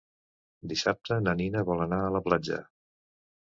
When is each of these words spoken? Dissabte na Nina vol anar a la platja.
Dissabte 0.71 1.17
na 1.25 1.35
Nina 1.41 1.63
vol 1.67 1.85
anar 1.87 2.01
a 2.07 2.09
la 2.17 2.23
platja. 2.29 2.59